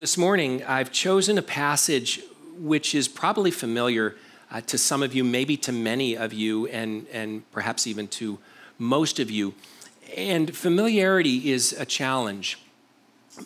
[0.00, 2.20] This morning, I've chosen a passage
[2.56, 4.14] which is probably familiar
[4.48, 8.38] uh, to some of you, maybe to many of you, and, and perhaps even to
[8.78, 9.54] most of you.
[10.16, 12.60] And familiarity is a challenge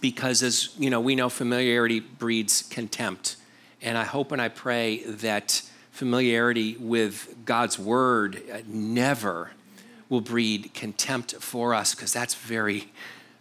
[0.02, 3.36] because, as you know, we know familiarity breeds contempt.
[3.80, 9.52] And I hope and I pray that familiarity with God's word uh, never
[10.10, 12.92] will breed contempt for us because that's very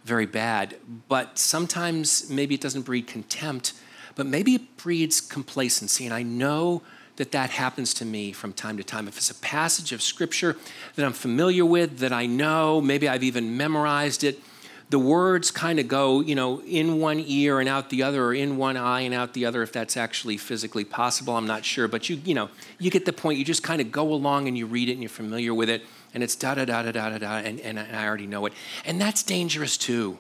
[0.04, 0.75] very bad.
[1.07, 3.73] But sometimes maybe it doesn't breed contempt,
[4.15, 6.05] but maybe it breeds complacency.
[6.05, 6.82] And I know
[7.18, 9.07] that that happens to me from time to time.
[9.07, 10.57] If it's a passage of scripture
[10.95, 14.39] that I'm familiar with, that I know, maybe I've even memorized it,
[14.89, 18.33] the words kind of go, you know, in one ear and out the other, or
[18.33, 21.37] in one eye and out the other, if that's actually physically possible.
[21.37, 21.87] I'm not sure.
[21.87, 23.39] But you, you know, you get the point.
[23.39, 25.83] You just kind of go along and you read it and you're familiar with it
[26.14, 28.54] and it's da da da da da da da, and, and I already know it.
[28.86, 30.20] And that's dangerous too,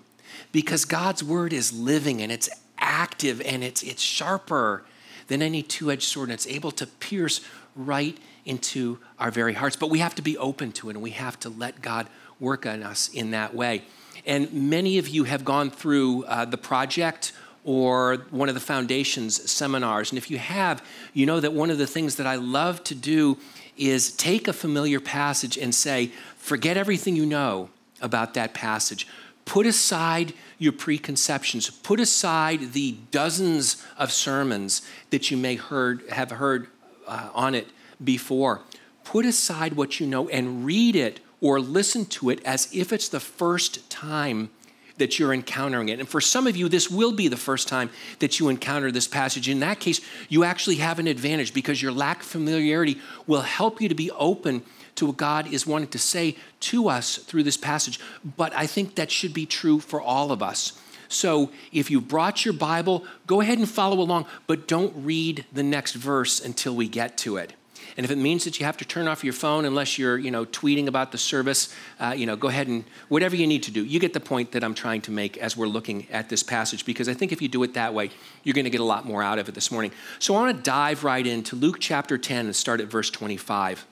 [0.51, 4.83] because God's word is living and it's active and it's, it's sharper
[5.27, 7.41] than any two edged sword, and it's able to pierce
[7.75, 9.75] right into our very hearts.
[9.75, 12.07] But we have to be open to it, and we have to let God
[12.39, 13.83] work on us in that way.
[14.25, 19.49] And many of you have gone through uh, the project or one of the foundation's
[19.49, 20.11] seminars.
[20.11, 22.95] And if you have, you know that one of the things that I love to
[22.95, 23.37] do
[23.77, 27.69] is take a familiar passage and say, forget everything you know
[28.01, 29.07] about that passage.
[29.45, 31.69] Put aside your preconceptions.
[31.69, 36.67] Put aside the dozens of sermons that you may heard, have heard
[37.07, 37.67] uh, on it
[38.03, 38.61] before.
[39.03, 43.09] Put aside what you know and read it or listen to it as if it's
[43.09, 44.49] the first time
[44.97, 45.99] that you're encountering it.
[45.99, 47.89] And for some of you, this will be the first time
[48.19, 49.49] that you encounter this passage.
[49.49, 53.81] In that case, you actually have an advantage because your lack of familiarity will help
[53.81, 54.63] you to be open
[54.95, 57.99] to what God is wanting to say to us through this passage.
[58.37, 60.79] But I think that should be true for all of us.
[61.07, 65.63] So if you brought your Bible, go ahead and follow along, but don't read the
[65.63, 67.53] next verse until we get to it.
[67.97, 70.31] And if it means that you have to turn off your phone unless you're, you
[70.31, 73.71] know, tweeting about the service, uh, you know, go ahead and whatever you need to
[73.71, 73.83] do.
[73.83, 76.85] You get the point that I'm trying to make as we're looking at this passage,
[76.85, 78.11] because I think if you do it that way,
[78.43, 79.91] you're going to get a lot more out of it this morning.
[80.19, 83.85] So I want to dive right into Luke chapter 10 and start at verse 25.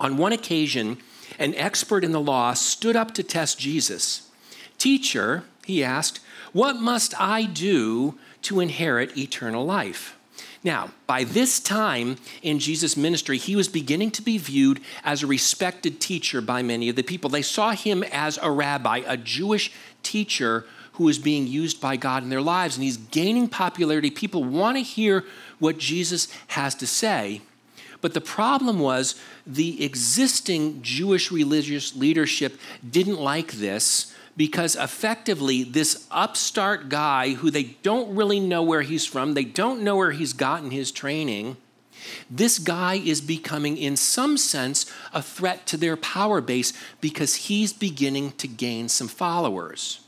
[0.00, 0.98] On one occasion,
[1.38, 4.30] an expert in the law stood up to test Jesus.
[4.78, 6.20] Teacher, he asked,
[6.52, 10.16] what must I do to inherit eternal life?
[10.64, 15.26] Now, by this time in Jesus' ministry, he was beginning to be viewed as a
[15.26, 17.28] respected teacher by many of the people.
[17.28, 19.70] They saw him as a rabbi, a Jewish
[20.02, 20.64] teacher
[20.94, 24.10] who was being used by God in their lives, and he's gaining popularity.
[24.10, 25.24] People want to hear
[25.58, 27.42] what Jesus has to say.
[28.00, 32.58] But the problem was the existing Jewish religious leadership
[32.88, 39.06] didn't like this because effectively, this upstart guy who they don't really know where he's
[39.06, 41.56] from, they don't know where he's gotten his training,
[42.30, 47.72] this guy is becoming, in some sense, a threat to their power base because he's
[47.72, 50.00] beginning to gain some followers.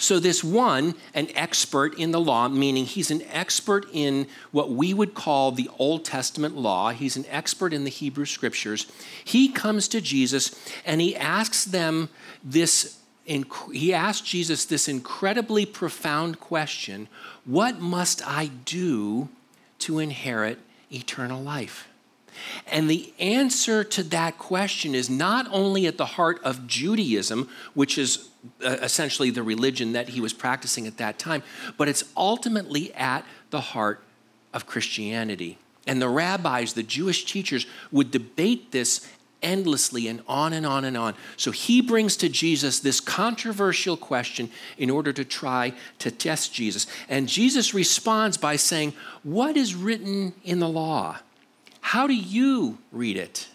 [0.00, 4.94] So, this one, an expert in the law, meaning he's an expert in what we
[4.94, 8.86] would call the Old Testament law, he's an expert in the Hebrew scriptures.
[9.24, 10.54] He comes to Jesus
[10.86, 12.10] and he asks them
[12.44, 12.97] this
[13.72, 17.08] he asked Jesus this incredibly profound question
[17.44, 19.28] What must I do
[19.80, 20.58] to inherit
[20.90, 21.88] eternal life?
[22.66, 27.98] And the answer to that question is not only at the heart of Judaism, which
[27.98, 28.28] is
[28.64, 31.42] uh, essentially the religion that he was practicing at that time,
[31.76, 34.02] but it's ultimately at the heart
[34.54, 35.58] of Christianity.
[35.86, 39.10] And the rabbis, the Jewish teachers, would debate this
[39.42, 41.14] endlessly and on and on and on.
[41.36, 46.86] So he brings to Jesus this controversial question in order to try to test Jesus.
[47.08, 51.18] And Jesus responds by saying, What is written in the law?
[51.80, 53.48] How do you read it?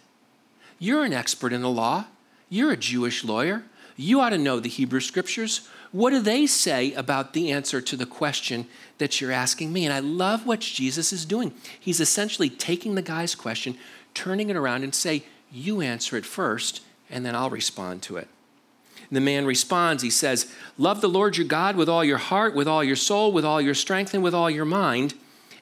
[0.79, 2.05] You're an expert in the law,
[2.49, 3.63] you're a Jewish lawyer.
[3.95, 5.69] You ought to know the Hebrew scriptures.
[5.91, 8.67] What do they say about the answer to the question
[8.97, 9.85] that you're asking me?
[9.85, 11.53] And I love what Jesus is doing.
[11.79, 13.77] He's essentially taking the guy's question,
[14.15, 18.27] turning it around, and say, you answer it first, and then I'll respond to it.
[19.09, 22.55] And the man responds, he says, Love the Lord your God with all your heart,
[22.55, 25.13] with all your soul, with all your strength, and with all your mind,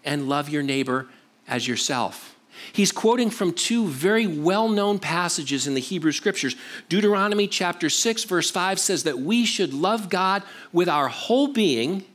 [0.05, 1.07] and love your neighbor
[1.47, 2.35] as yourself.
[2.73, 6.55] He's quoting from two very well known passages in the Hebrew Scriptures.
[6.89, 12.05] Deuteronomy chapter 6, verse 5 says that we should love God with our whole being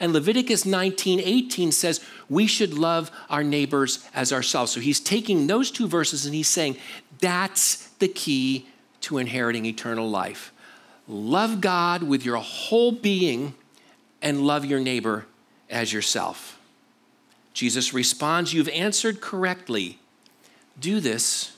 [0.00, 4.72] and Leviticus 19 18 says we should love our neighbors as ourselves.
[4.72, 6.76] So he's taking those two verses and he's saying
[7.20, 8.66] that's the key
[9.02, 10.52] to inheriting eternal life.
[11.08, 13.54] Love God with your whole being
[14.20, 15.26] and love your neighbor
[15.68, 16.58] as yourself.
[17.52, 19.98] Jesus responds, You've answered correctly.
[20.80, 21.56] Do this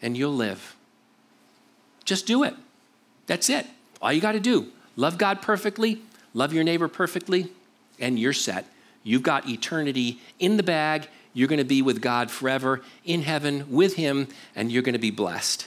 [0.00, 0.76] and you'll live.
[2.04, 2.54] Just do it.
[3.26, 3.66] That's it.
[4.00, 4.68] All you got to do.
[4.94, 6.00] Love God perfectly,
[6.36, 7.50] love your neighbor perfectly,
[7.98, 8.66] and you're set.
[9.02, 11.08] You've got eternity in the bag.
[11.32, 14.98] You're going to be with God forever in heaven with Him, and you're going to
[14.98, 15.66] be blessed.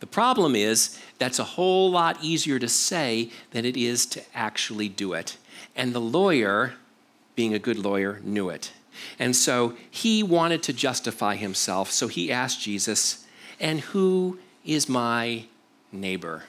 [0.00, 4.88] The problem is, that's a whole lot easier to say than it is to actually
[4.88, 5.36] do it.
[5.76, 6.74] And the lawyer,
[7.36, 8.72] being a good lawyer, knew it.
[9.20, 11.92] And so he wanted to justify himself.
[11.92, 13.24] So he asked Jesus,
[13.60, 15.44] And who is my
[15.92, 16.44] neighbor?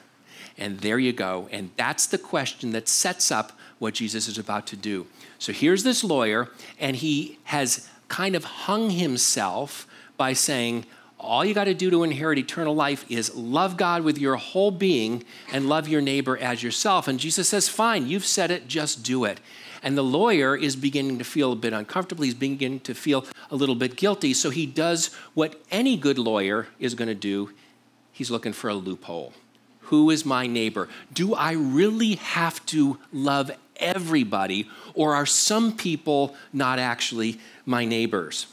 [0.58, 1.48] And there you go.
[1.50, 5.06] And that's the question that sets up what Jesus is about to do.
[5.38, 10.84] So here's this lawyer, and he has kind of hung himself by saying,
[11.18, 14.72] all you got to do to inherit eternal life is love God with your whole
[14.72, 17.06] being and love your neighbor as yourself.
[17.06, 19.38] And Jesus says, Fine, you've said it, just do it.
[19.84, 22.24] And the lawyer is beginning to feel a bit uncomfortable.
[22.24, 24.34] He's beginning to feel a little bit guilty.
[24.34, 27.50] So he does what any good lawyer is going to do
[28.12, 29.32] he's looking for a loophole.
[29.82, 30.88] Who is my neighbor?
[31.12, 38.46] Do I really have to love everybody, or are some people not actually my neighbors?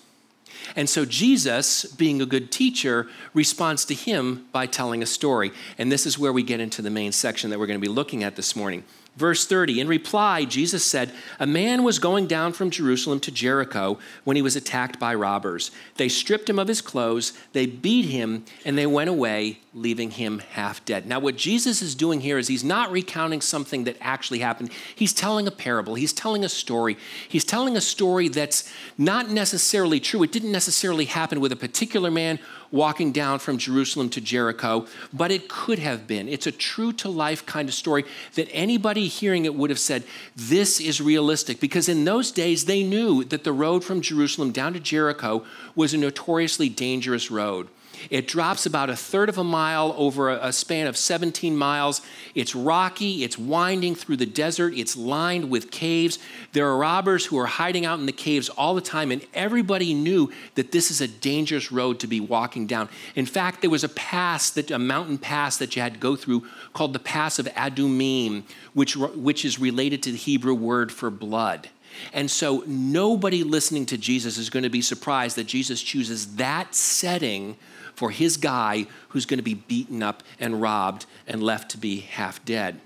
[0.75, 5.51] And so Jesus, being a good teacher, responds to him by telling a story.
[5.77, 7.91] And this is where we get into the main section that we're going to be
[7.91, 8.83] looking at this morning.
[9.17, 13.99] Verse 30 In reply, Jesus said, A man was going down from Jerusalem to Jericho
[14.23, 15.71] when he was attacked by robbers.
[15.97, 20.39] They stripped him of his clothes, they beat him, and they went away, leaving him
[20.39, 21.05] half dead.
[21.05, 24.71] Now, what Jesus is doing here is he's not recounting something that actually happened.
[24.95, 26.97] He's telling a parable, he's telling a story.
[27.27, 30.23] He's telling a story that's not necessarily true.
[30.23, 32.39] It didn't necessarily happen with a particular man
[32.71, 36.27] walking down from Jerusalem to Jericho, but it could have been.
[36.27, 38.05] It's a true to life kind of story
[38.35, 40.03] that anybody hearing it would have said,
[40.35, 41.59] This is realistic.
[41.59, 45.43] Because in those days, they knew that the road from Jerusalem down to Jericho
[45.75, 47.67] was a notoriously dangerous road.
[48.09, 52.01] It drops about a third of a mile over a, span of 17 miles.
[52.35, 56.19] It's rocky, it's winding through the desert, it's lined with caves.
[56.53, 59.93] There are robbers who are hiding out in the caves all the time, and everybody
[59.93, 62.89] knew that this is a dangerous road to be walking down.
[63.15, 66.15] In fact, there was a pass, that, a mountain pass that you had to go
[66.15, 68.43] through called the Pass of Adumim,
[68.73, 71.69] which, which is related to the Hebrew word for blood.
[72.13, 76.75] And so nobody listening to Jesus is going to be surprised that Jesus chooses that
[76.75, 77.57] setting
[77.95, 81.99] for his guy who's going to be beaten up and robbed and left to be
[81.99, 82.79] half dead.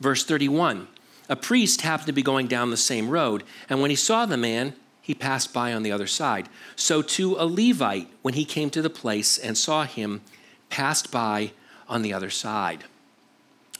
[0.00, 0.88] Verse 31
[1.28, 4.36] A priest happened to be going down the same road, and when he saw the
[4.36, 6.48] man, he passed by on the other side.
[6.76, 10.20] So too a Levite, when he came to the place and saw him,
[10.68, 11.52] passed by
[11.88, 12.84] on the other side.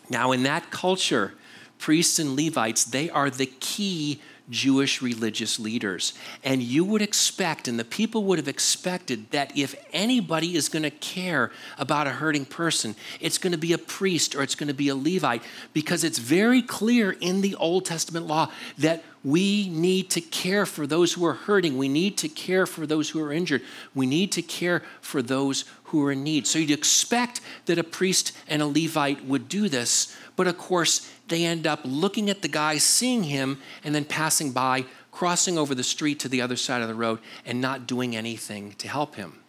[0.09, 1.35] Now, in that culture,
[1.81, 6.13] priests and Levites, they are the key Jewish religious leaders.
[6.43, 10.83] And you would expect, and the people would have expected, that if anybody is going
[10.83, 14.67] to care about a hurting person, it's going to be a priest or it's going
[14.67, 15.43] to be a Levite,
[15.73, 20.87] because it's very clear in the Old Testament law that we need to care for
[20.87, 21.79] those who are hurting.
[21.79, 23.63] We need to care for those who are injured.
[23.95, 26.47] We need to care for those who are in need.
[26.47, 31.11] So you'd expect that a priest and a Levite would do this, but of course,
[31.29, 35.75] they end up looking at the guy, seeing him, and then passing by, crossing over
[35.75, 39.17] the street to the other side of the road, and not doing anything to help
[39.17, 39.41] him.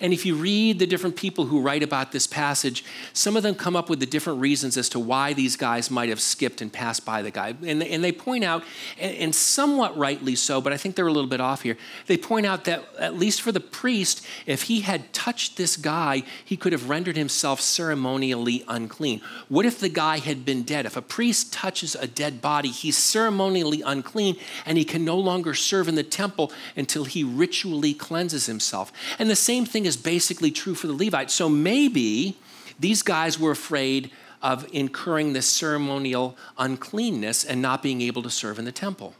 [0.00, 3.54] And if you read the different people who write about this passage, some of them
[3.54, 6.72] come up with the different reasons as to why these guys might have skipped and
[6.72, 7.54] passed by the guy.
[7.66, 8.64] And, and they point out,
[8.98, 11.76] and somewhat rightly so, but I think they're a little bit off here,
[12.06, 16.22] they point out that at least for the priest, if he had touched this guy,
[16.44, 19.20] he could have rendered himself ceremonially unclean.
[19.48, 20.86] What if the guy had been dead?
[20.86, 25.54] If a priest touches a dead body, he's ceremonially unclean and he can no longer
[25.54, 28.92] serve in the temple until he ritually cleanses himself.
[29.18, 31.32] And the same same thing is basically true for the Levites.
[31.32, 32.36] So maybe
[32.78, 34.10] these guys were afraid
[34.42, 39.14] of incurring this ceremonial uncleanness and not being able to serve in the temple.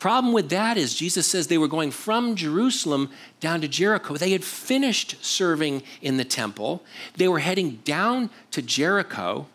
[0.00, 4.16] Problem with that is Jesus says they were going from Jerusalem down to Jericho.
[4.16, 6.82] They had finished serving in the temple.
[7.16, 9.46] They were heading down to Jericho.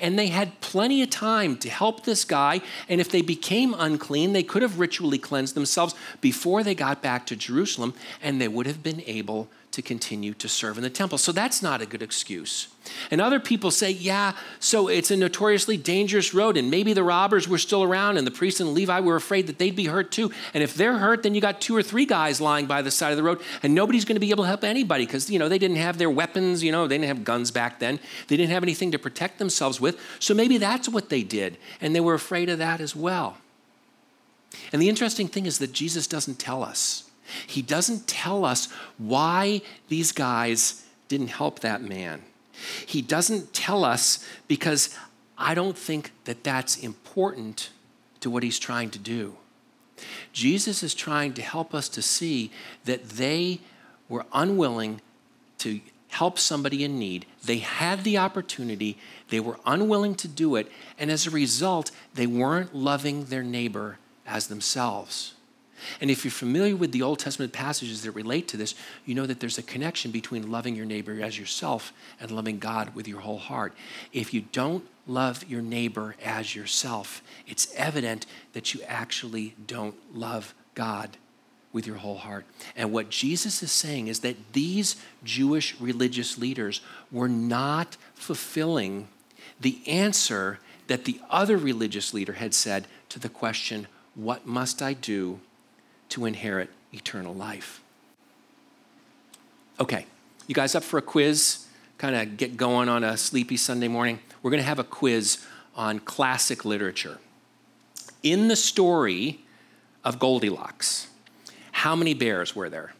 [0.00, 2.60] And they had plenty of time to help this guy.
[2.88, 7.26] And if they became unclean, they could have ritually cleansed themselves before they got back
[7.26, 11.18] to Jerusalem, and they would have been able to continue to serve in the temple.
[11.18, 12.68] So that's not a good excuse.
[13.10, 17.46] And other people say, yeah, so it's a notoriously dangerous road, and maybe the robbers
[17.46, 20.32] were still around, and the priest and Levi were afraid that they'd be hurt too.
[20.54, 23.10] And if they're hurt, then you got two or three guys lying by the side
[23.10, 25.48] of the road, and nobody's going to be able to help anybody because you know
[25.48, 26.64] they didn't have their weapons.
[26.64, 28.00] You know they didn't have guns back then.
[28.28, 30.00] They didn't have anything to protect themselves with.
[30.18, 33.36] So maybe that's what they did, and they were afraid of that as well.
[34.72, 37.07] And the interesting thing is that Jesus doesn't tell us.
[37.46, 42.22] He doesn't tell us why these guys didn't help that man.
[42.86, 44.96] He doesn't tell us because
[45.36, 47.70] I don't think that that's important
[48.20, 49.36] to what he's trying to do.
[50.32, 52.50] Jesus is trying to help us to see
[52.84, 53.60] that they
[54.08, 55.00] were unwilling
[55.58, 57.26] to help somebody in need.
[57.44, 58.96] They had the opportunity,
[59.28, 63.98] they were unwilling to do it, and as a result, they weren't loving their neighbor
[64.26, 65.34] as themselves.
[66.00, 69.26] And if you're familiar with the Old Testament passages that relate to this, you know
[69.26, 73.20] that there's a connection between loving your neighbor as yourself and loving God with your
[73.20, 73.74] whole heart.
[74.12, 80.54] If you don't love your neighbor as yourself, it's evident that you actually don't love
[80.74, 81.16] God
[81.72, 82.44] with your whole heart.
[82.76, 86.80] And what Jesus is saying is that these Jewish religious leaders
[87.12, 89.08] were not fulfilling
[89.60, 94.94] the answer that the other religious leader had said to the question, What must I
[94.94, 95.40] do
[96.10, 97.80] to inherit eternal life?
[99.80, 100.06] Okay,
[100.46, 101.66] you guys up for a quiz?
[101.98, 104.20] Kind of get going on a sleepy Sunday morning.
[104.42, 107.18] We're going to have a quiz on classic literature.
[108.22, 109.40] In the story
[110.04, 111.08] of Goldilocks,
[111.72, 112.92] how many bears were there?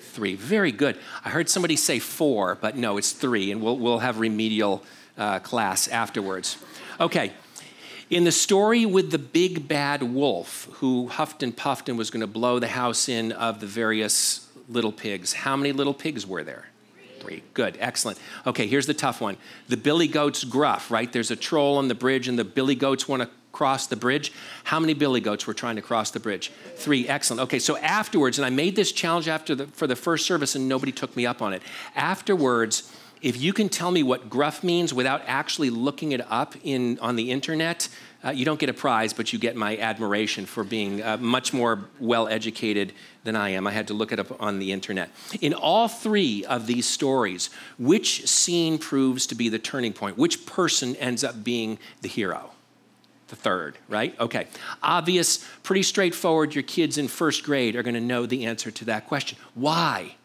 [0.00, 0.34] Three.
[0.34, 0.98] Very good.
[1.24, 4.82] I heard somebody say four, but no, it's three, and we'll, we'll have remedial
[5.16, 6.56] uh, class afterwards.
[6.98, 7.32] Okay.
[8.10, 12.22] In the story with the big bad wolf who huffed and puffed and was going
[12.22, 16.42] to blow the house in of the various little pigs, how many little pigs were
[16.42, 16.66] there?
[17.20, 17.44] Three.
[17.54, 18.18] Good, excellent.
[18.48, 19.36] Okay, here's the tough one.
[19.68, 21.12] The billy goat's gruff, right?
[21.12, 24.32] There's a troll on the bridge, and the billy goats want to cross the bridge.
[24.64, 26.50] How many billy goats were trying to cross the bridge?
[26.74, 27.06] Three.
[27.06, 27.42] Excellent.
[27.42, 30.68] Okay, so afterwards, and I made this challenge after the, for the first service, and
[30.68, 31.62] nobody took me up on it.
[31.94, 36.98] Afterwards, if you can tell me what gruff means without actually looking it up in
[37.00, 37.88] on the internet,
[38.24, 41.52] uh, you don't get a prize, but you get my admiration for being uh, much
[41.52, 42.92] more well educated
[43.24, 43.66] than I am.
[43.66, 45.10] I had to look it up on the internet.
[45.40, 50.18] In all three of these stories, which scene proves to be the turning point?
[50.18, 52.52] Which person ends up being the hero?
[53.28, 54.18] the third, right?
[54.18, 54.48] Okay.
[54.82, 56.52] Obvious, pretty straightforward.
[56.52, 59.38] Your kids in first grade are going to know the answer to that question.
[59.54, 60.16] Why?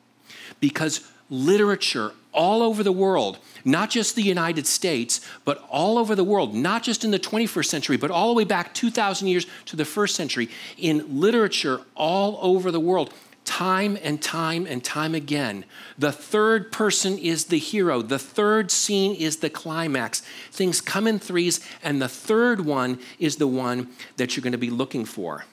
[0.60, 6.24] Because literature all over the world, not just the United States, but all over the
[6.24, 9.76] world, not just in the 21st century, but all the way back 2,000 years to
[9.76, 13.14] the first century, in literature all over the world,
[13.46, 15.64] time and time and time again.
[15.98, 18.02] The third person is the hero.
[18.02, 20.22] The third scene is the climax.
[20.52, 24.58] Things come in threes, and the third one is the one that you're going to
[24.58, 25.46] be looking for.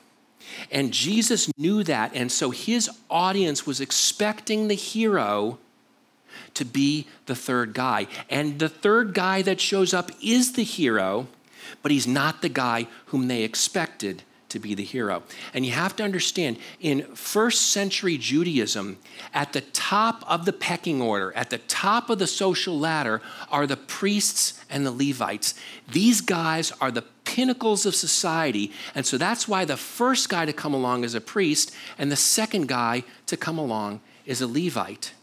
[0.71, 5.59] And Jesus knew that, and so his audience was expecting the hero
[6.55, 8.07] to be the third guy.
[8.31, 11.27] And the third guy that shows up is the hero,
[11.83, 15.23] but he's not the guy whom they expected to be the hero.
[15.55, 18.99] And you have to understand in first century Judaism,
[19.33, 23.67] at the top of the pecking order, at the top of the social ladder, are
[23.67, 25.55] the priests and the Levites.
[25.91, 28.71] These guys are the pinnacles of society.
[28.95, 32.17] And so that's why the first guy to come along is a priest, and the
[32.17, 35.15] second guy to come along is a Levite.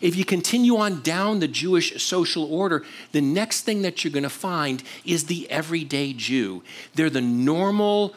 [0.00, 4.22] If you continue on down the Jewish social order, the next thing that you're going
[4.22, 6.62] to find is the everyday Jew.
[6.94, 8.14] They're the normal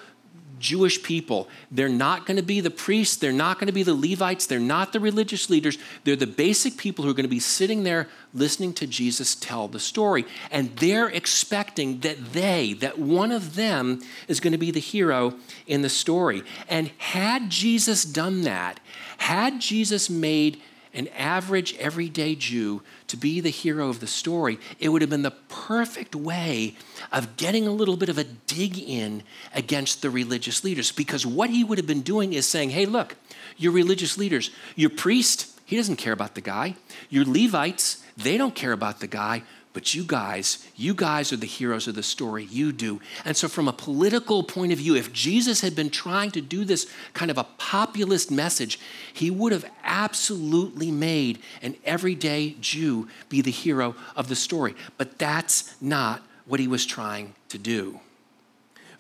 [0.60, 1.48] Jewish people.
[1.72, 4.60] They're not going to be the priests, they're not going to be the Levites, they're
[4.60, 5.78] not the religious leaders.
[6.04, 9.68] They're the basic people who are going to be sitting there listening to Jesus tell
[9.68, 10.26] the story.
[10.52, 15.36] And they're expecting that they, that one of them is going to be the hero
[15.68, 16.44] in the story.
[16.70, 18.80] And had Jesus done that,
[19.18, 20.62] had Jesus made
[20.94, 25.22] an average, everyday Jew to be the hero of the story, it would have been
[25.22, 26.76] the perfect way
[27.12, 30.92] of getting a little bit of a dig in against the religious leaders.
[30.92, 33.16] Because what he would have been doing is saying, hey, look,
[33.58, 36.76] your religious leaders, your priest, he doesn't care about the guy.
[37.10, 39.44] Your Levites, they don't care about the guy.
[39.76, 42.46] But you guys, you guys are the heroes of the story.
[42.46, 43.02] You do.
[43.26, 46.64] And so, from a political point of view, if Jesus had been trying to do
[46.64, 48.80] this kind of a populist message,
[49.14, 54.78] he would have absolutely made an everyday Jew be the hero of the story.
[54.98, 58.00] But that's not what he was trying to do.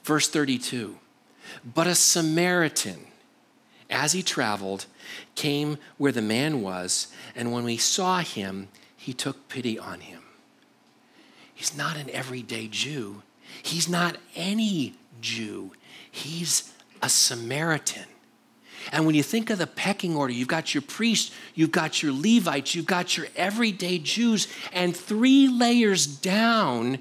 [0.03, 0.97] Verse 32
[1.63, 3.07] But a Samaritan,
[3.89, 4.87] as he traveled,
[5.35, 8.67] came where the man was, and when we saw him,
[8.97, 10.24] he took pity on him.
[11.55, 13.23] He's not an everyday Jew.
[13.63, 15.71] He's not any Jew.
[16.11, 16.71] He's
[17.01, 18.05] a Samaritan.
[18.91, 22.11] And when you think of the pecking order, you've got your priests, you've got your
[22.13, 26.99] Levites, you've got your everyday Jews, and three layers down,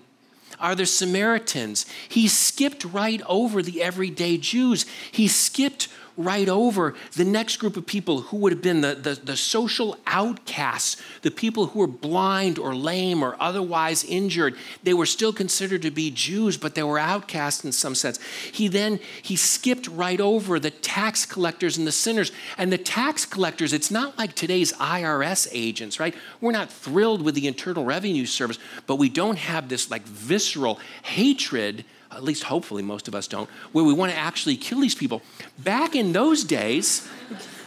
[0.61, 1.85] are the Samaritans.
[2.09, 4.87] He skipped right over the everyday Jews.
[5.11, 9.15] He skipped right over the next group of people who would have been the, the,
[9.15, 14.57] the, social outcasts, the people who were blind or lame or otherwise injured.
[14.83, 18.21] They were still considered to be Jews, but they were outcasts in some sense.
[18.53, 22.31] He then he skipped right over the tax collectors and the sinners.
[22.59, 26.15] And the tax collectors, it's not like today's IRS agents, right?
[26.41, 30.79] We're not thrilled with the Internal Revenue Service, but we don't have this like visceral
[31.03, 34.95] hatred at least hopefully most of us don't, where we want to actually kill these
[34.95, 35.23] people.
[35.59, 37.09] Back in those days,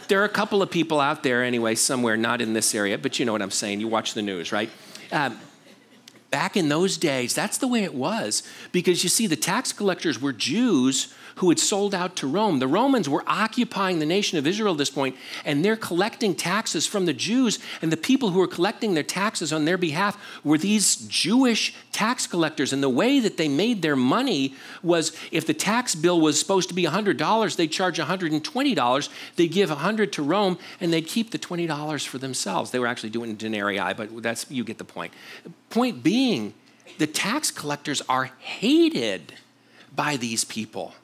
[0.08, 3.18] there are a couple of people out there anyway, somewhere, not in this area, but
[3.18, 3.80] you know what I'm saying.
[3.80, 4.70] You watch the news, right?
[5.12, 5.38] Um,
[6.30, 8.42] back in those days, that's the way it was
[8.72, 12.58] because you see, the tax collectors were Jews who had sold out to Rome.
[12.58, 16.86] The Romans were occupying the nation of Israel at this point, and they're collecting taxes
[16.86, 17.58] from the Jews.
[17.80, 22.26] And the people who were collecting their taxes on their behalf were these Jewish tax
[22.26, 22.72] collectors.
[22.72, 26.68] And the way that they made their money was if the tax bill was supposed
[26.70, 29.08] to be $100, they'd charge $120.
[29.36, 32.72] They'd give 100 to Rome, and they'd keep the $20 for themselves.
[32.72, 35.12] They were actually doing denarii, but that's you get the point.
[35.70, 36.54] Point being,
[36.98, 39.34] the tax collectors are hated
[39.94, 40.94] by these people.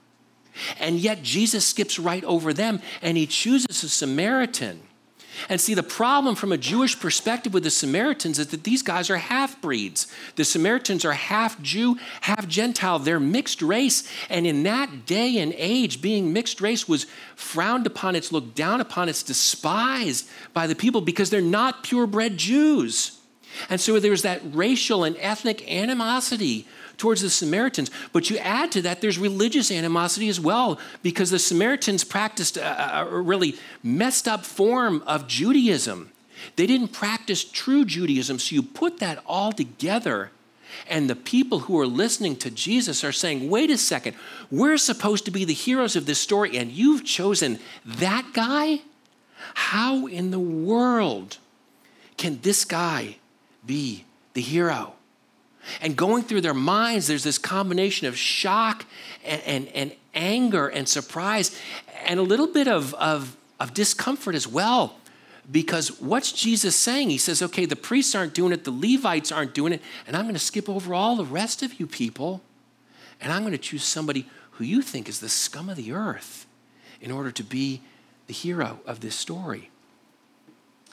[0.79, 4.81] And yet Jesus skips right over them and he chooses a Samaritan.
[5.49, 9.11] And see, the problem from a Jewish perspective with the Samaritans is that these guys
[9.11, 10.07] are half breeds.
[10.37, 12.99] The Samaritans are half Jew, half Gentile.
[13.01, 14.09] They're mixed race.
[14.31, 18.81] And in that day and age, being mixed race was frowned upon, it's looked down
[18.81, 23.14] upon, it's despised by the people because they're not purebred Jews.
[23.69, 27.91] And so there's that racial and ethnic animosity towards the Samaritans.
[28.13, 33.01] But you add to that, there's religious animosity as well, because the Samaritans practiced a,
[33.01, 36.11] a really messed up form of Judaism.
[36.57, 38.39] They didn't practice true Judaism.
[38.39, 40.31] So you put that all together,
[40.89, 44.17] and the people who are listening to Jesus are saying, wait a second,
[44.51, 48.81] we're supposed to be the heroes of this story, and you've chosen that guy?
[49.55, 51.39] How in the world
[52.17, 53.17] can this guy
[53.67, 54.95] be the hero?
[55.81, 58.85] And going through their minds, there's this combination of shock
[59.25, 61.59] and, and, and anger and surprise
[62.05, 64.97] and a little bit of, of, of discomfort as well.
[65.51, 67.11] Because what's Jesus saying?
[67.11, 70.25] He says, okay, the priests aren't doing it, the Levites aren't doing it, and I'm
[70.25, 72.41] going to skip over all the rest of you people,
[73.21, 76.47] and I'm going to choose somebody who you think is the scum of the earth
[77.01, 77.83] in order to be
[78.27, 79.71] the hero of this story.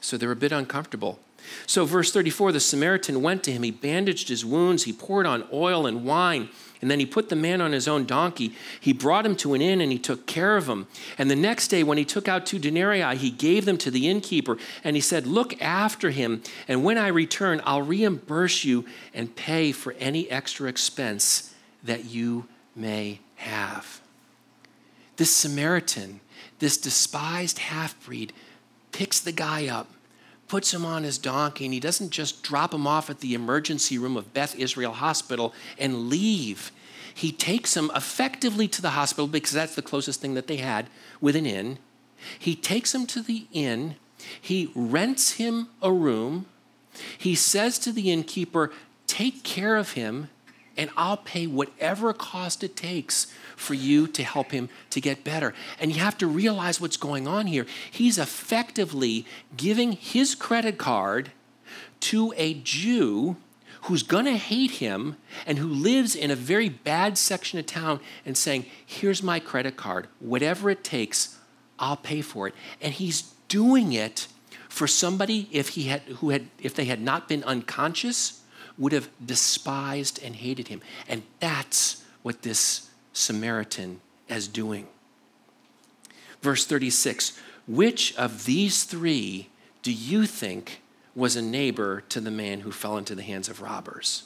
[0.02, 1.20] So they're a bit uncomfortable.
[1.67, 5.47] So, verse 34 the Samaritan went to him, he bandaged his wounds, he poured on
[5.51, 6.49] oil and wine.
[6.82, 8.56] And then he put the man on his own donkey.
[8.80, 10.88] He brought him to an inn and he took care of him.
[11.15, 14.10] And the next day, when he took out two denarii, he gave them to the
[14.10, 14.58] innkeeper.
[14.84, 16.41] And he said, Look after him.
[16.67, 22.47] And when I return, I'll reimburse you and pay for any extra expense that you
[22.75, 24.01] may have.
[25.17, 26.19] This Samaritan,
[26.58, 28.34] this despised half breed,
[28.91, 29.88] picks the guy up
[30.52, 33.98] puts him on his donkey, and he doesn't just drop him off at the emergency
[33.98, 36.74] room of Beth Israel Hospital and leave.
[37.14, 40.88] He takes him effectively to the hospital because that's the closest thing that they had
[41.22, 41.78] with an inn.
[42.38, 43.96] He takes him to the inn.
[44.42, 46.48] He rents him a room.
[47.18, 48.74] He says to the innkeeper,
[49.08, 50.28] Take care of him,
[50.82, 55.54] and I'll pay whatever cost it takes for you to help him to get better.
[55.80, 57.67] And you have to realize what's going on here.
[57.91, 61.30] He's effectively giving his credit card
[62.00, 63.36] to a Jew
[63.84, 68.00] who's going to hate him and who lives in a very bad section of town
[68.26, 70.08] and saying, Here's my credit card.
[70.17, 71.38] Whatever it takes,
[71.78, 72.56] I'll pay for it.
[72.82, 74.28] And he's doing it
[74.67, 78.40] for somebody if he had who had if they had not been unconscious
[78.82, 80.82] would have despised and hated him.
[81.08, 84.88] And that's what this Samaritan is doing.
[86.41, 89.50] Verse 36 Which of these three
[89.84, 90.82] do you think
[91.13, 94.24] was a neighbor to the man who fell into the hands of robbers?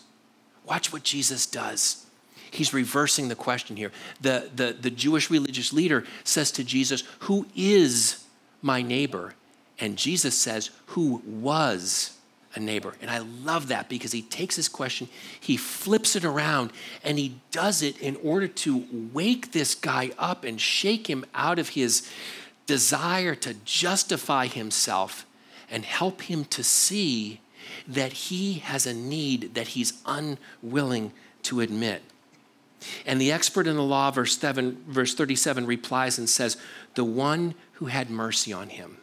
[0.65, 2.05] Watch what Jesus does.
[2.49, 3.91] He's reversing the question here.
[4.21, 8.23] The, the, the Jewish religious leader says to Jesus, Who is
[8.61, 9.33] my neighbor?
[9.79, 12.17] And Jesus says, Who was
[12.55, 12.95] a neighbor.
[13.01, 15.07] And I love that because he takes this question,
[15.39, 16.71] he flips it around,
[17.03, 21.59] and he does it in order to wake this guy up and shake him out
[21.59, 22.09] of his
[22.65, 25.25] desire to justify himself
[25.69, 27.41] and help him to see
[27.87, 31.11] that he has a need that he's unwilling
[31.43, 32.01] to admit.
[33.05, 36.57] And the expert in the law, verse, 7, verse 37, replies and says,
[36.93, 38.97] The one who had mercy on him.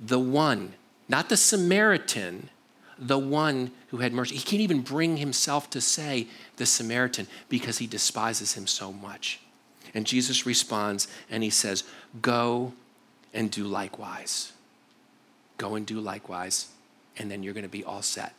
[0.00, 0.74] The one
[1.12, 2.48] not the Samaritan,
[2.98, 4.34] the one who had mercy.
[4.34, 9.38] He can't even bring himself to say the Samaritan because he despises him so much.
[9.92, 11.84] And Jesus responds and he says,
[12.22, 12.72] Go
[13.34, 14.52] and do likewise.
[15.58, 16.68] Go and do likewise,
[17.18, 18.32] and then you're going to be all set.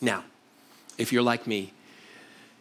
[0.00, 0.22] Now,
[0.98, 1.72] if you're like me,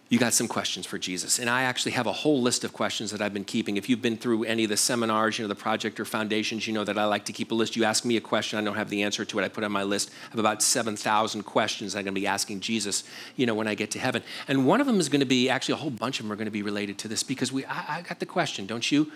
[0.09, 1.37] you got some questions for Jesus.
[1.37, 3.77] And I actually have a whole list of questions that I've been keeping.
[3.77, 6.73] If you've been through any of the seminars, you know, the project or foundations, you
[6.73, 7.75] know that I like to keep a list.
[7.75, 9.43] You ask me a question, I don't have the answer to it.
[9.45, 13.03] I put on my list of about 7,000 questions I'm going to be asking Jesus,
[13.35, 14.23] you know, when I get to heaven.
[14.47, 16.35] And one of them is going to be, actually, a whole bunch of them are
[16.35, 19.11] going to be related to this because we, I, I got the question, don't you?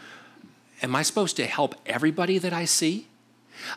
[0.83, 3.07] Am I supposed to help everybody that I see?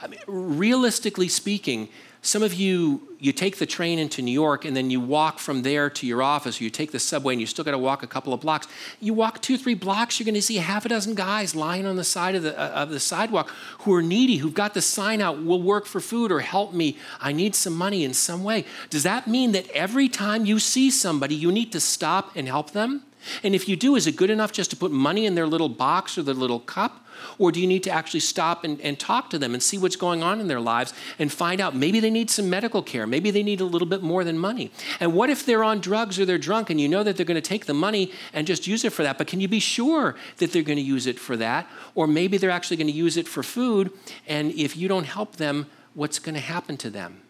[0.03, 1.89] I mean, realistically speaking,
[2.27, 5.63] some of you, you take the train into New York and then you walk from
[5.63, 8.03] there to your office, or you take the subway and you still got to walk
[8.03, 8.67] a couple of blocks.
[9.01, 11.95] You walk two, three blocks, you're going to see half a dozen guys lying on
[11.95, 15.21] the side of the, uh, of the sidewalk who are needy, who've got the sign
[15.21, 16.99] out, will work for food or help me.
[17.21, 18.65] I need some money in some way.
[18.91, 22.73] Does that mean that every time you see somebody, you need to stop and help
[22.73, 23.05] them?
[23.45, 25.69] And if you do, is it good enough just to put money in their little
[25.69, 27.06] box or their little cup?
[27.39, 29.97] Or do you need to actually stop and, and talk to them and see what's
[29.97, 33.31] going on in their lives and find out maybe they need some medical care, maybe
[33.31, 34.71] they need a little bit more than money?
[35.01, 37.37] And what if they're on drugs or they're drunk and you know that they're going
[37.37, 40.17] to take the money and just use it for that, but can you be sure
[40.39, 41.69] that they're going to use it for that?
[41.95, 43.91] Or maybe they're actually going to use it for food,
[44.27, 47.23] and if you don't help them, what's going to happen to them?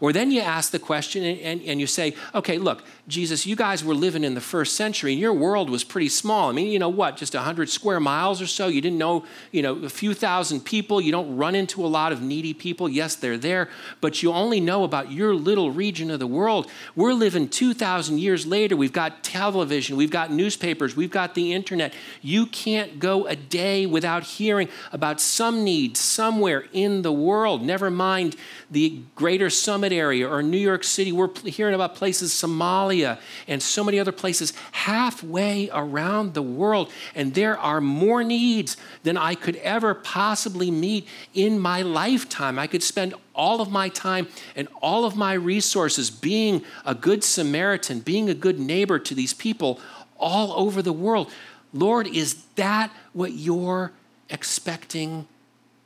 [0.00, 3.56] Or then you ask the question and, and, and, you say, okay, look, Jesus, you
[3.56, 6.48] guys were living in the first century and your world was pretty small.
[6.50, 8.68] I mean, you know what, just 100 square miles or so.
[8.68, 11.00] You didn't know, you know, a few thousand people.
[11.00, 12.88] You don't run into a lot of needy people.
[12.88, 13.68] Yes, they're there,
[14.00, 16.70] but you only know about your little region of the world.
[16.96, 18.76] We're living 2,000 years later.
[18.76, 21.94] We've got television, we've got newspapers, we've got the internet.
[22.22, 27.90] You can't go a day without hearing about some need somewhere in the world, never
[27.90, 28.36] mind
[28.70, 31.12] the greater summit area or New York City.
[31.12, 36.90] We're hearing about places, Somalia and so many other places halfway around the world.
[37.14, 42.58] And there are more needs than I could ever possibly meet in my lifetime.
[42.58, 47.22] I could spend all of my time and all of my resources being a good
[47.22, 49.78] Samaritan, being a good neighbor to these people
[50.18, 51.30] all over the world.
[51.72, 53.92] Lord, is that what you're
[54.30, 55.28] expecting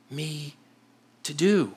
[0.09, 0.55] me
[1.21, 1.75] to do?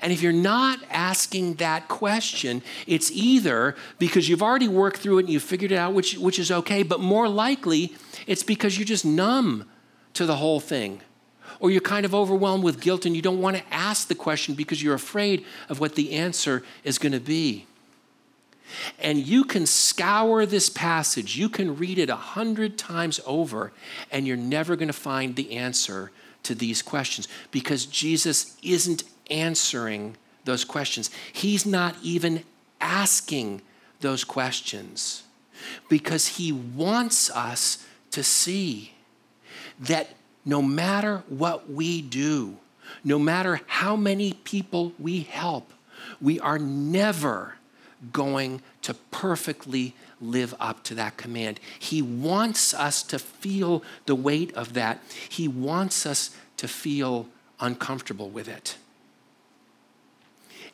[0.00, 5.24] And if you're not asking that question, it's either because you've already worked through it
[5.24, 7.94] and you've figured it out, which, which is okay, but more likely
[8.26, 9.68] it's because you're just numb
[10.14, 11.00] to the whole thing.
[11.58, 14.54] Or you're kind of overwhelmed with guilt and you don't want to ask the question
[14.54, 17.66] because you're afraid of what the answer is going to be.
[18.98, 23.72] And you can scour this passage, you can read it a hundred times over,
[24.10, 26.10] and you're never going to find the answer
[26.42, 31.10] to these questions because Jesus isn't answering those questions.
[31.32, 32.44] He's not even
[32.80, 33.62] asking
[34.00, 35.22] those questions
[35.88, 38.92] because he wants us to see
[39.80, 40.08] that
[40.44, 42.56] no matter what we do,
[43.02, 45.72] no matter how many people we help,
[46.20, 47.54] we are never
[48.12, 51.58] going to perfectly live up to that command.
[51.78, 55.00] He wants us to feel the weight of that.
[55.28, 57.26] He wants us to feel
[57.58, 58.76] uncomfortable with it.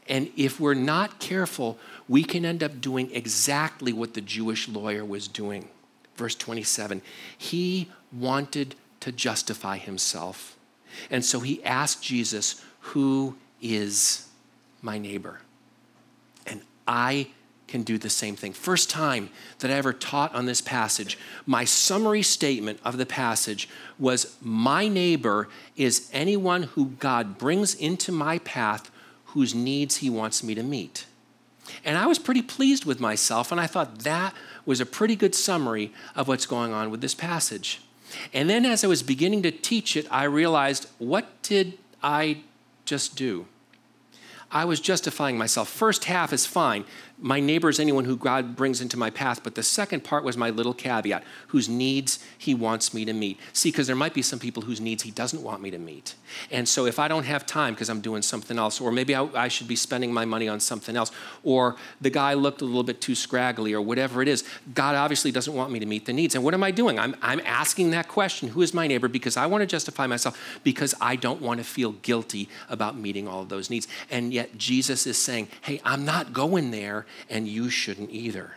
[0.09, 5.05] And if we're not careful, we can end up doing exactly what the Jewish lawyer
[5.05, 5.69] was doing.
[6.17, 7.03] Verse 27
[7.37, 10.57] He wanted to justify himself.
[11.11, 14.29] And so he asked Jesus, Who is
[14.81, 15.41] my neighbor?
[16.47, 17.29] And I
[17.69, 18.53] can do the same thing.
[18.53, 23.69] First time that I ever taught on this passage, my summary statement of the passage
[23.99, 28.91] was My neighbor is anyone who God brings into my path
[29.33, 31.07] whose needs he wants me to meet.
[31.85, 34.35] And I was pretty pleased with myself, and I thought that
[34.67, 37.81] was a pretty good summary of what's going on with this passage.
[38.33, 42.39] And then as I was beginning to teach it, I realized what did I
[42.85, 43.47] just do?
[44.53, 45.69] I was justifying myself.
[45.69, 46.85] First half is fine
[47.23, 49.45] my neighbor is anyone who God brings into my path.
[49.45, 53.39] But the second part was my little caveat whose needs he wants me to meet.
[53.53, 56.17] See, because there might be some people whose needs he doesn't want me to meet.
[56.51, 59.23] And so if I don't have time because I'm doing something else, or maybe I,
[59.35, 61.13] I, should be spending my money on something else,
[61.45, 65.31] or the guy looked a little bit too scraggly, or whatever it is, God obviously
[65.31, 66.35] doesn't want me to meet the needs.
[66.35, 66.99] And what am I doing?
[66.99, 69.07] I'm, I'm asking that question who is my neighbor?
[69.07, 73.29] Because I want to justify myself, because I don't want to feel guilty about meeting
[73.29, 73.87] all of those needs.
[74.11, 78.53] And yet Jesus is saying, hey, I'm not going there and you shouldn't either.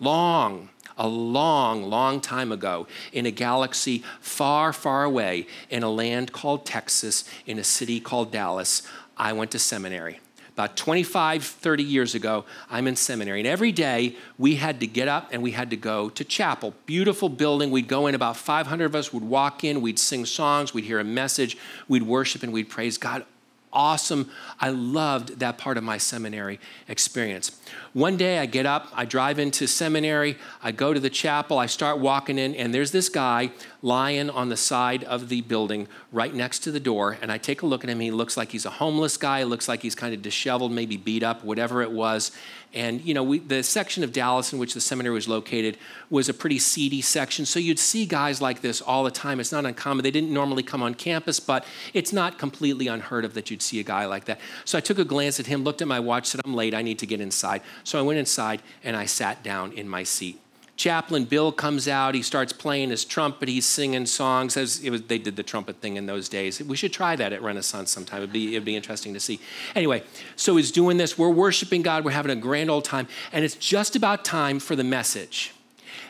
[0.00, 6.32] Long, a long, long time ago, in a galaxy far, far away, in a land
[6.32, 8.82] called Texas, in a city called Dallas,
[9.16, 10.20] I went to seminary.
[10.52, 13.40] about 25, 30 years ago, I'm in seminary.
[13.40, 16.74] And every day we had to get up and we had to go to chapel.
[16.84, 17.70] Beautiful building.
[17.70, 21.00] We'd go in, about 500 of us would walk in, we'd sing songs, we'd hear
[21.00, 21.56] a message,
[21.88, 23.24] we'd worship, and we'd praise God
[23.72, 24.30] awesome.
[24.60, 27.50] I loved that part of my seminary experience.
[27.92, 31.66] One day I get up, I drive into seminary, I go to the chapel, I
[31.66, 33.50] start walking in, and there's this guy
[33.82, 37.18] lying on the side of the building right next to the door.
[37.20, 38.00] And I take a look at him.
[38.00, 40.96] He looks like he's a homeless guy, he looks like he's kind of disheveled, maybe
[40.96, 42.32] beat up, whatever it was.
[42.74, 45.76] And, you know, we, the section of Dallas in which the seminary was located
[46.08, 47.44] was a pretty seedy section.
[47.44, 49.40] So you'd see guys like this all the time.
[49.40, 50.02] It's not uncommon.
[50.02, 53.78] They didn't normally come on campus, but it's not completely unheard of that you'd see
[53.78, 54.40] a guy like that.
[54.64, 56.72] So I took a glance at him, looked at my watch, said, I'm late.
[56.72, 57.61] I need to get inside.
[57.84, 60.38] So I went inside and I sat down in my seat.
[60.76, 62.14] Chaplain Bill comes out.
[62.14, 63.48] He starts playing his trumpet.
[63.48, 64.56] He's singing songs.
[64.56, 66.60] As was, they did the trumpet thing in those days.
[66.60, 68.18] We should try that at Renaissance sometime.
[68.18, 69.38] It'd be, it'd be interesting to see.
[69.76, 70.02] Anyway,
[70.34, 71.18] so he's doing this.
[71.18, 72.04] We're worshiping God.
[72.04, 73.06] We're having a grand old time.
[73.32, 75.54] And it's just about time for the message.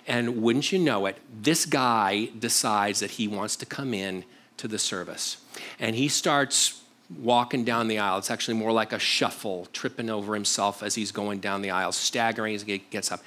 [0.06, 4.24] And wouldn't you know it, this guy decides that he wants to come in
[4.56, 5.38] to the service.
[5.78, 6.81] And he starts
[7.18, 8.18] walking down the aisle.
[8.18, 11.92] It's actually more like a shuffle, tripping over himself as he's going down the aisle,
[11.92, 13.22] staggering as he gets up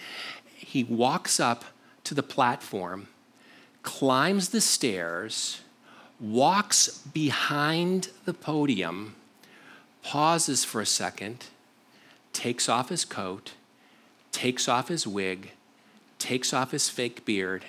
[0.75, 1.63] he walks up
[2.03, 3.07] to the platform,
[3.81, 5.61] climbs the stairs,
[6.19, 9.15] walks behind the podium,
[10.03, 11.45] pauses for a second,
[12.33, 13.53] takes off his coat,
[14.31, 15.51] takes off his wig,
[16.19, 17.63] takes off his fake beard,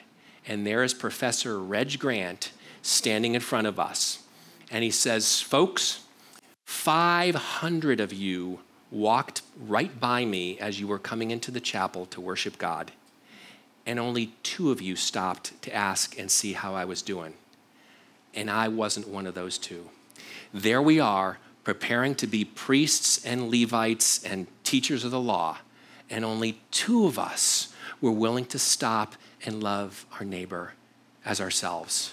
[0.48, 2.50] and there is Professor Reg Grant
[2.82, 4.24] standing in front of us.
[4.70, 6.05] And he says, Folks,
[6.66, 8.58] 500 of you
[8.90, 12.90] walked right by me as you were coming into the chapel to worship God,
[13.86, 17.34] and only two of you stopped to ask and see how I was doing.
[18.34, 19.90] And I wasn't one of those two.
[20.52, 25.58] There we are, preparing to be priests and Levites and teachers of the law,
[26.10, 30.72] and only two of us were willing to stop and love our neighbor
[31.24, 32.12] as ourselves.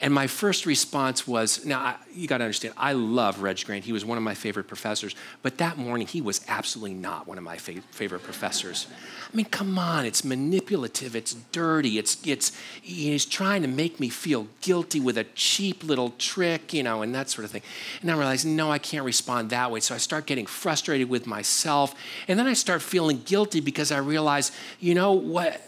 [0.00, 3.84] And my first response was now, I, you got to understand, I love Reg Grant.
[3.84, 5.14] He was one of my favorite professors.
[5.42, 8.86] But that morning, he was absolutely not one of my fa- favorite professors.
[9.32, 14.08] I mean, come on, it's manipulative, it's dirty, it's, it's, he's trying to make me
[14.08, 17.62] feel guilty with a cheap little trick, you know, and that sort of thing.
[18.00, 19.80] And I realized, no, I can't respond that way.
[19.80, 21.94] So I start getting frustrated with myself.
[22.28, 25.60] And then I start feeling guilty because I realize, you know what?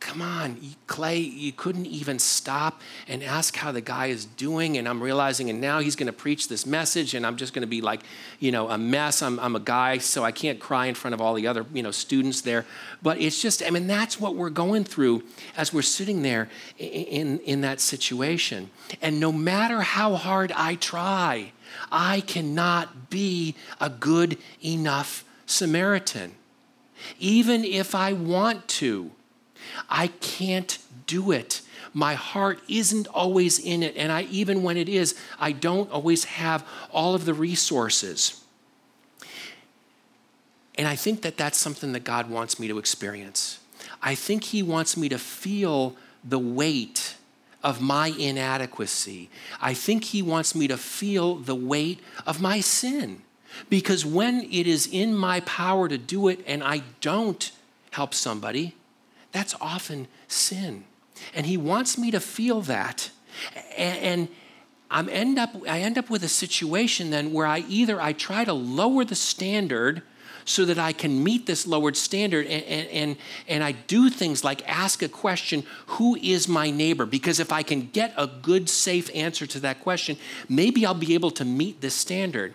[0.00, 4.78] Come on, Clay, you couldn't even stop and ask how the guy is doing.
[4.78, 7.62] And I'm realizing, and now he's going to preach this message, and I'm just going
[7.62, 8.00] to be like,
[8.38, 9.20] you know, a mess.
[9.20, 11.82] I'm, I'm a guy, so I can't cry in front of all the other, you
[11.82, 12.64] know, students there.
[13.02, 15.22] But it's just, I mean, that's what we're going through
[15.56, 18.70] as we're sitting there in, in, in that situation.
[19.02, 21.52] And no matter how hard I try,
[21.92, 26.32] I cannot be a good enough Samaritan.
[27.18, 29.10] Even if I want to,
[29.88, 31.62] I can't do it.
[31.92, 33.96] My heart isn't always in it.
[33.96, 38.44] And I, even when it is, I don't always have all of the resources.
[40.76, 43.58] And I think that that's something that God wants me to experience.
[44.02, 47.16] I think He wants me to feel the weight
[47.62, 49.28] of my inadequacy.
[49.60, 53.22] I think He wants me to feel the weight of my sin.
[53.68, 57.50] Because when it is in my power to do it and I don't
[57.90, 58.74] help somebody,
[59.32, 60.84] that's often sin.
[61.34, 63.10] And he wants me to feel that.
[63.76, 64.28] And,
[64.92, 68.44] I'm end up, I end up with a situation then where I either I try
[68.44, 70.02] to lower the standard
[70.44, 72.46] so that I can meet this lowered standard.
[72.46, 73.16] And, and,
[73.46, 77.06] and, I do things like ask a question Who is my neighbor?
[77.06, 80.16] Because if I can get a good, safe answer to that question,
[80.48, 82.54] maybe I'll be able to meet this standard.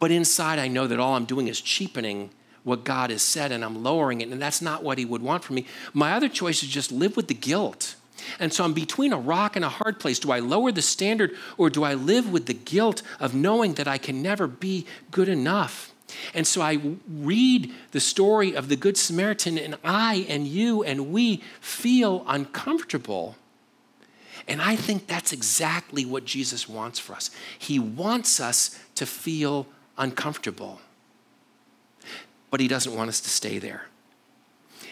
[0.00, 2.30] But inside, I know that all I'm doing is cheapening
[2.64, 5.44] what God has said and I'm lowering it, and that's not what He would want
[5.44, 5.66] from me.
[5.92, 7.94] My other choice is just live with the guilt.
[8.38, 10.18] And so I'm between a rock and a hard place.
[10.18, 13.88] Do I lower the standard or do I live with the guilt of knowing that
[13.88, 15.92] I can never be good enough?
[16.34, 21.12] And so I read the story of the Good Samaritan, and I and you and
[21.12, 23.36] we feel uncomfortable.
[24.46, 27.30] And I think that's exactly what Jesus wants for us.
[27.58, 29.66] He wants us to feel
[29.98, 30.80] uncomfortable
[32.50, 33.86] but He doesn't want us to stay there.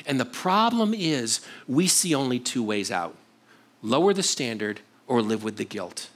[0.06, 3.16] And the problem is, we see only two ways out
[3.82, 6.08] lower the standard or live with the guilt.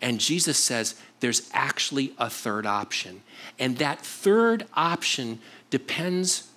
[0.00, 3.22] And Jesus says there's actually a third option.
[3.58, 6.48] And that third option depends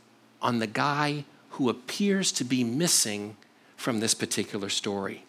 [0.41, 3.36] on the guy who appears to be missing
[3.76, 5.24] from this particular story.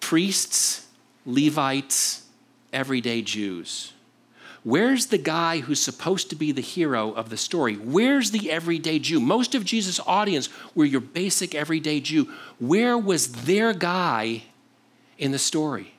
[0.00, 0.86] Priests,
[1.24, 2.24] Levites,
[2.72, 3.93] everyday Jews
[4.64, 7.74] Where's the guy who's supposed to be the hero of the story?
[7.74, 9.20] Where's the everyday Jew?
[9.20, 12.32] Most of Jesus' audience were your basic everyday Jew.
[12.58, 14.44] Where was their guy
[15.18, 15.94] in the story?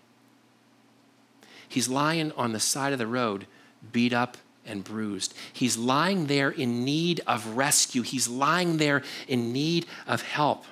[1.70, 3.46] He's lying on the side of the road,
[3.92, 5.36] beat up and bruised.
[5.54, 8.02] He's lying there in need of rescue.
[8.02, 10.66] He's lying there in need of help.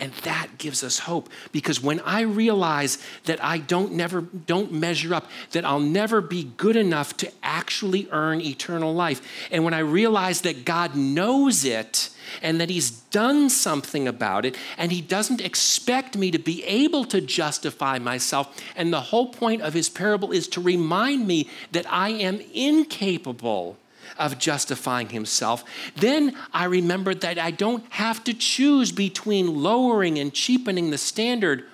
[0.00, 1.28] And that gives us hope.
[1.52, 6.50] Because when I realize that I don't never don't measure up, that I'll never be
[6.56, 12.08] good enough to actually earn eternal life, and when I realize that God knows it
[12.42, 17.04] and that he's done something about it and he doesn't expect me to be able
[17.06, 21.84] to justify myself, and the whole point of his parable is to remind me that
[21.92, 23.76] I am incapable
[24.20, 25.64] of justifying himself,
[25.96, 31.64] then I remembered that I don't have to choose between lowering and cheapening the standard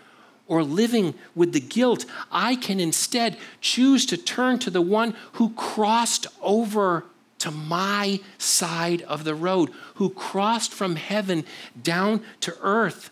[0.46, 2.06] or living with the guilt.
[2.30, 7.04] I can instead choose to turn to the one who crossed over
[7.40, 11.44] to my side of the road, who crossed from heaven
[11.82, 13.10] down to earth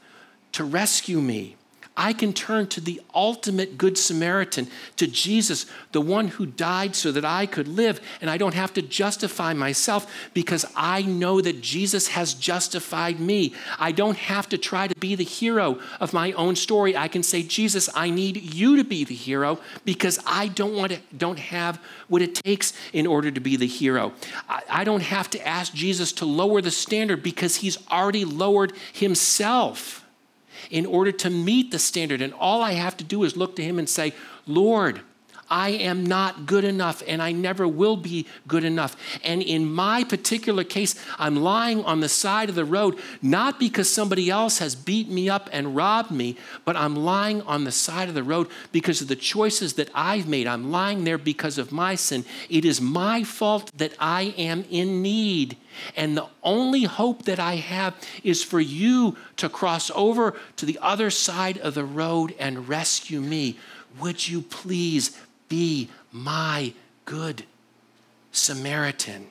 [0.52, 1.56] to rescue me.
[1.96, 7.12] I can turn to the ultimate Good Samaritan, to Jesus, the one who died so
[7.12, 11.60] that I could live, and I don't have to justify myself because I know that
[11.60, 13.54] Jesus has justified me.
[13.78, 16.96] I don't have to try to be the hero of my own story.
[16.96, 20.92] I can say, Jesus, I need you to be the hero because I don't want
[20.92, 24.12] to, don't have what it takes in order to be the hero.
[24.48, 28.72] I, I don't have to ask Jesus to lower the standard because he's already lowered
[28.92, 30.03] himself
[30.70, 32.22] in order to meet the standard.
[32.22, 34.12] And all I have to do is look to Him and say,
[34.46, 35.00] Lord,
[35.54, 38.96] I am not good enough and I never will be good enough.
[39.22, 43.88] And in my particular case, I'm lying on the side of the road, not because
[43.88, 48.08] somebody else has beat me up and robbed me, but I'm lying on the side
[48.08, 50.48] of the road because of the choices that I've made.
[50.48, 52.24] I'm lying there because of my sin.
[52.50, 55.56] It is my fault that I am in need.
[55.94, 60.80] And the only hope that I have is for you to cross over to the
[60.82, 63.56] other side of the road and rescue me.
[64.00, 65.16] Would you please
[65.48, 66.72] be my
[67.04, 67.44] good
[68.32, 69.28] Samaritan?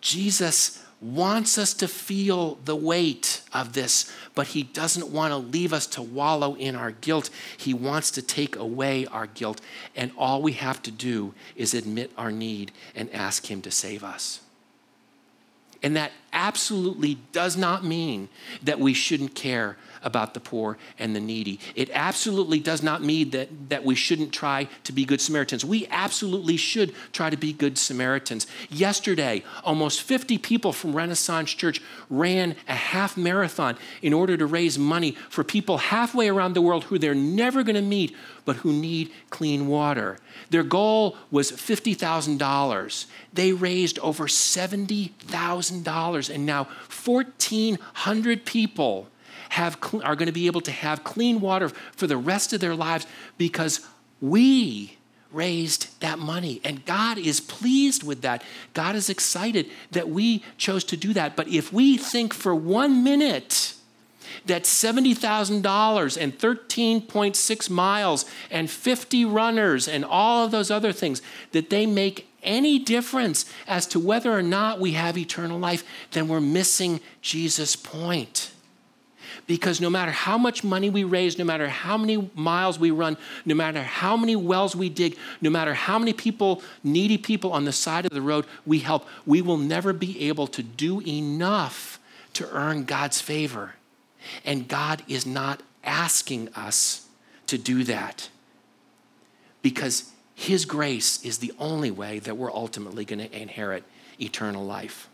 [0.00, 5.72] Jesus wants us to feel the weight of this, but he doesn't want to leave
[5.72, 7.28] us to wallow in our guilt.
[7.56, 9.60] He wants to take away our guilt,
[9.96, 14.04] and all we have to do is admit our need and ask him to save
[14.04, 14.40] us.
[15.82, 18.28] And that absolutely does not mean
[18.62, 21.60] that we shouldn't care about the poor and the needy.
[21.74, 25.64] It absolutely does not mean that, that we shouldn't try to be good Samaritans.
[25.64, 28.46] We absolutely should try to be good Samaritans.
[28.70, 34.78] Yesterday, almost 50 people from Renaissance Church ran a half marathon in order to raise
[34.78, 38.72] money for people halfway around the world who they're never going to meet but who
[38.72, 40.18] need clean water.
[40.50, 43.06] Their goal was $50,000.
[43.32, 49.06] They raised over $70,000, and now 1,400 people
[49.52, 52.74] have, are going to be able to have clean water for the rest of their
[52.74, 53.86] lives because
[54.20, 54.96] we
[55.30, 56.60] raised that money.
[56.64, 58.42] And God is pleased with that.
[58.72, 61.36] God is excited that we chose to do that.
[61.36, 63.74] But if we think for one minute
[64.46, 71.20] that $70,000 and 13.6 miles and 50 runners and all of those other things,
[71.52, 76.26] that they make any difference as to whether or not we have eternal life, then
[76.26, 78.52] we're missing Jesus' point
[79.46, 83.16] because no matter how much money we raise, no matter how many miles we run,
[83.44, 87.64] no matter how many wells we dig, no matter how many people, needy people on
[87.64, 91.98] the side of the road we help, we will never be able to do enough
[92.34, 93.74] to earn God's favor.
[94.44, 97.06] And God is not asking us
[97.46, 98.28] to do that
[99.60, 103.84] because His grace is the only way that we're ultimately going to inherit
[104.20, 105.08] eternal life.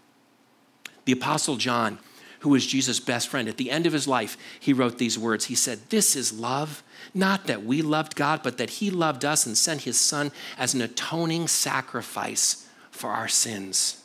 [1.05, 1.99] The Apostle John
[2.41, 5.47] who was Jesus' best friend, at the end of his life, he wrote these words.
[5.47, 6.83] He said, This is love,
[7.15, 10.75] not that we loved God, but that he loved us and sent his son as
[10.75, 14.03] an atoning sacrifice for our sins.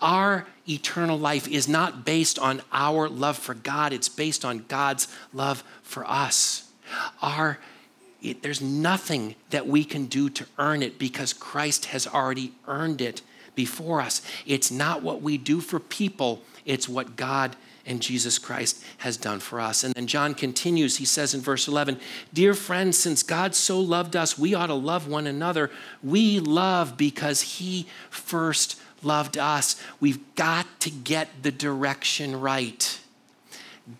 [0.00, 5.08] Our eternal life is not based on our love for God, it's based on God's
[5.32, 6.70] love for us.
[7.20, 7.58] Our
[8.24, 13.02] it, there's nothing that we can do to earn it because Christ has already earned
[13.02, 13.20] it
[13.54, 14.22] before us.
[14.46, 17.56] It's not what we do for people, it's what God
[17.86, 19.84] and Jesus Christ has done for us.
[19.84, 22.00] And then John continues, he says in verse 11,
[22.32, 25.70] Dear friends, since God so loved us, we ought to love one another.
[26.02, 29.80] We love because he first loved us.
[30.00, 33.00] We've got to get the direction right.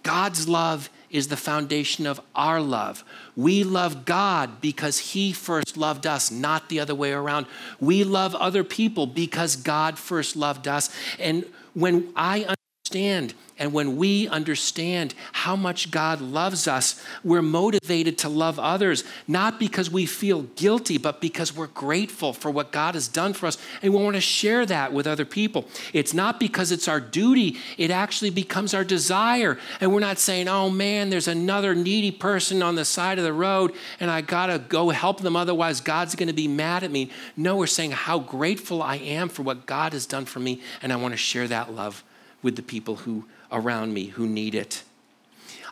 [0.02, 3.04] God's love is the foundation of our love.
[3.36, 7.46] We love God because He first loved us, not the other way around.
[7.78, 10.90] We love other people because God first loved us.
[11.18, 11.44] And
[11.74, 12.54] when I
[12.94, 19.04] understand and when we understand how much God loves us, we're motivated to love others,
[19.28, 23.46] not because we feel guilty, but because we're grateful for what God has done for
[23.46, 23.56] us.
[23.80, 25.68] And we want to share that with other people.
[25.92, 29.56] It's not because it's our duty, it actually becomes our desire.
[29.80, 33.32] And we're not saying, oh man, there's another needy person on the side of the
[33.32, 36.90] road and I got to go help them, otherwise God's going to be mad at
[36.90, 37.12] me.
[37.36, 40.92] No, we're saying how grateful I am for what God has done for me, and
[40.92, 42.02] I want to share that love
[42.44, 44.84] with the people who around me who need it.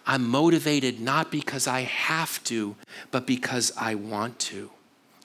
[0.05, 2.75] I'm motivated not because I have to,
[3.13, 4.71] but because I want to.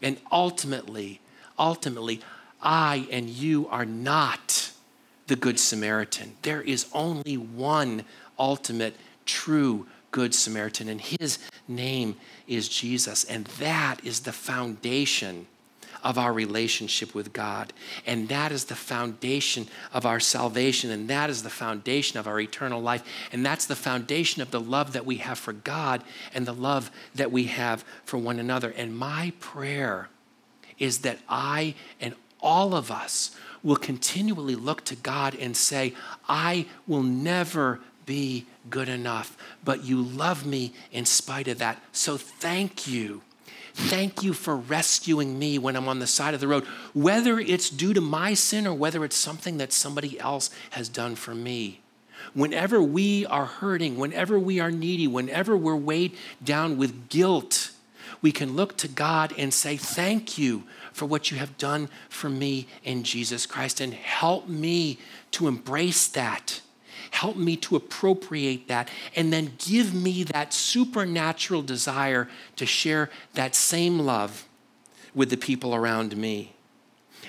[0.03, 1.19] And ultimately,
[1.57, 2.21] ultimately,
[2.61, 4.71] I and you are not
[5.25, 6.33] the Good Samaritan.
[6.43, 8.03] There is only one
[8.37, 8.95] ultimate,
[9.25, 12.15] true Good Samaritan, and his name
[12.47, 13.23] is Jesus.
[13.23, 15.47] And that is the foundation
[16.07, 17.73] of our relationship with God.
[18.05, 20.89] And that is the foundation of our salvation.
[20.89, 23.03] And that is the foundation of our eternal life.
[23.33, 26.01] And that's the foundation of the love that we have for God
[26.33, 28.69] and the love that we have for one another.
[28.69, 30.07] And my prayer
[30.79, 35.93] is that I and all of us will continually look to God and say,
[36.29, 39.35] I will never be good enough,
[39.65, 41.81] but you love me in spite of that.
[41.91, 43.23] So thank you
[43.77, 46.65] Thank you for rescuing me when I'm on the side of the road,
[46.95, 51.15] whether it's due to my sin or whether it's something that somebody else has done
[51.15, 51.81] for me.
[52.33, 57.69] Whenever we are hurting, whenever we are needy, whenever we're weighed down with guilt,
[58.19, 62.29] we can look to God and say, Thank you for what you have done for
[62.29, 64.97] me in Jesus Christ, and help me
[65.31, 66.61] to embrace that
[67.11, 73.55] Help me to appropriate that and then give me that supernatural desire to share that
[73.55, 74.45] same love
[75.13, 76.53] with the people around me.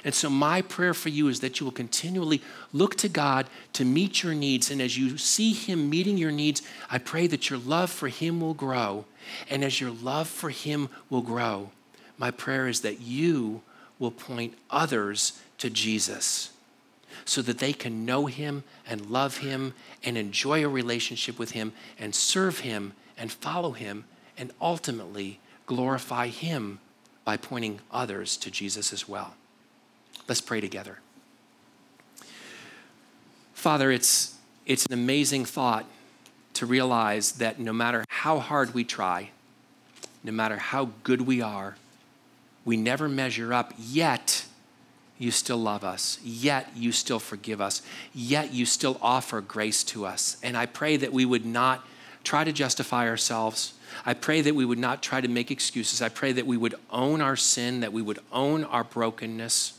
[0.05, 2.41] And so, my prayer for you is that you will continually
[2.73, 4.71] look to God to meet your needs.
[4.71, 8.41] And as you see Him meeting your needs, I pray that your love for Him
[8.41, 9.07] will grow.
[9.51, 11.71] And as your love for Him will grow,
[12.17, 13.63] my prayer is that you
[13.99, 16.53] will point others to Jesus
[17.29, 21.75] so that they can know Him and love Him and enjoy a relationship with Him
[21.99, 24.07] and serve Him and follow Him
[24.39, 26.79] and ultimately glorify Him
[27.27, 29.35] by pointing others to Jesus as well.
[30.27, 31.01] Let's pray together.
[33.53, 35.85] Father, it's, it's an amazing thought
[36.55, 39.33] to realize that no matter how hard we try,
[40.25, 41.77] no matter how good we are,
[42.65, 44.38] we never measure up, yet
[45.19, 47.83] you still love us, yet you still forgive us,
[48.15, 50.37] yet you still offer grace to us.
[50.43, 51.85] And I pray that we would not
[52.23, 53.75] try to justify ourselves.
[54.07, 56.01] I pray that we would not try to make excuses.
[56.01, 59.79] I pray that we would own our sin, that we would own our brokenness.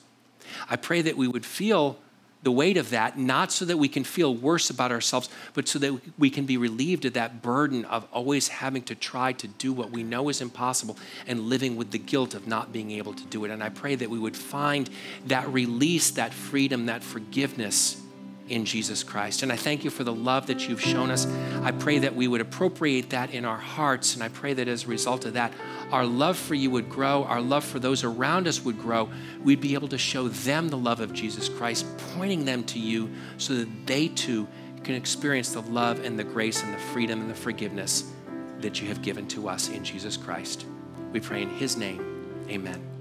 [0.69, 1.97] I pray that we would feel
[2.41, 5.77] the weight of that, not so that we can feel worse about ourselves, but so
[5.79, 9.73] that we can be relieved of that burden of always having to try to do
[9.73, 13.23] what we know is impossible and living with the guilt of not being able to
[13.25, 13.51] do it.
[13.51, 14.89] And I pray that we would find
[15.27, 18.01] that release, that freedom, that forgiveness
[18.49, 19.43] in Jesus Christ.
[19.43, 21.25] And I thank you for the love that you've shown us.
[21.63, 24.15] I pray that we would appropriate that in our hearts.
[24.15, 25.53] And I pray that as a result of that,
[25.91, 29.09] our love for you would grow, our love for those around us would grow.
[29.43, 31.85] We'd be able to show them the love of Jesus Christ,
[32.15, 34.47] pointing them to you so that they too
[34.83, 38.11] can experience the love and the grace and the freedom and the forgiveness
[38.59, 40.65] that you have given to us in Jesus Christ.
[41.11, 42.45] We pray in his name.
[42.49, 42.98] Amen.